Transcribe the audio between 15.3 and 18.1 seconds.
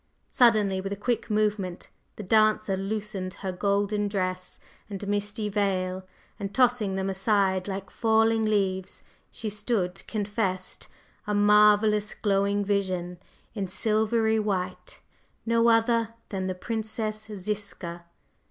no other than the Princess Ziska!